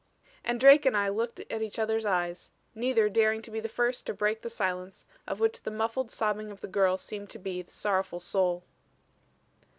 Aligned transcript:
And 0.43 0.59
Drake 0.59 0.87
and 0.87 0.97
I 0.97 1.09
looked 1.09 1.41
at 1.41 1.61
each 1.61 1.77
other's 1.77 2.07
eyes, 2.07 2.49
neither 2.73 3.07
daring 3.07 3.43
to 3.43 3.51
be 3.51 3.61
first 3.61 4.07
to 4.07 4.15
break 4.15 4.41
the 4.41 4.49
silence 4.49 5.05
of 5.27 5.39
which 5.39 5.61
the 5.61 5.69
muffled 5.69 6.09
sobbing 6.09 6.49
of 6.49 6.61
the 6.61 6.67
girl 6.67 6.97
seemed 6.97 7.29
to 7.29 7.37
be 7.37 7.61
the 7.61 7.69
sorrowful 7.69 8.19
soul. 8.19 8.63